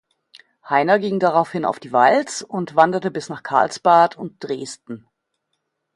Heiner 0.67 0.97
ging 0.97 1.19
daraufhin 1.19 1.63
auf 1.63 1.79
die 1.79 1.91
Walz 1.93 2.41
und 2.41 2.75
wanderte 2.75 3.11
bis 3.11 3.29
nach 3.29 3.43
Karlsbad 3.43 4.17
und 4.17 4.43
Dresden. 4.43 5.07